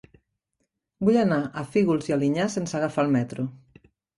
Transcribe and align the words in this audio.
Vull 1.09 1.19
anar 1.25 1.37
a 1.45 1.65
Fígols 1.75 2.09
i 2.09 2.17
Alinyà 2.17 2.51
sense 2.57 2.81
agafar 2.81 3.07
el 3.07 3.17
metro. 3.21 3.47